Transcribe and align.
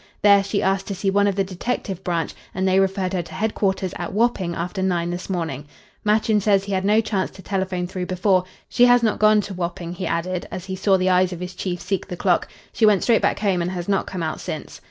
There 0.23 0.43
she 0.43 0.63
asked 0.63 0.87
to 0.87 0.95
see 0.95 1.11
one 1.11 1.27
of 1.27 1.35
the 1.35 1.43
detective 1.43 2.03
branch, 2.03 2.33
and 2.55 2.67
they 2.67 2.79
referred 2.79 3.13
her 3.13 3.21
to 3.21 3.33
headquarters 3.35 3.93
at 3.97 4.13
Wapping 4.13 4.55
after 4.55 4.81
nine 4.81 5.11
this 5.11 5.29
morning. 5.29 5.67
Machin 6.03 6.41
says 6.41 6.63
he 6.63 6.71
had 6.73 6.83
no 6.83 7.01
chance 7.01 7.29
to 7.29 7.43
telephone 7.43 7.85
through 7.85 8.07
before. 8.07 8.45
She 8.67 8.85
has 8.85 9.03
not 9.03 9.19
gone 9.19 9.41
to 9.41 9.53
Wapping," 9.53 9.93
he 9.93 10.07
added, 10.07 10.47
as 10.49 10.65
he 10.65 10.75
saw 10.75 10.97
the 10.97 11.11
eyes 11.11 11.31
of 11.33 11.39
his 11.39 11.53
chief 11.53 11.79
seek 11.81 12.07
the 12.07 12.17
clock. 12.17 12.47
"She 12.73 12.83
went 12.87 13.03
straight 13.03 13.21
back 13.21 13.37
home 13.37 13.61
and 13.61 13.69
has 13.69 13.87
not 13.87 14.07
come 14.07 14.23
out 14.23 14.41
since." 14.41 14.79